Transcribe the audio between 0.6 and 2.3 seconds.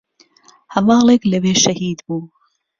هەڤاڵێک لەوێ شەهید بوو